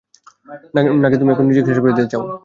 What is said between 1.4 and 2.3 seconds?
নিজেকে শেষ করে দিতে চাও?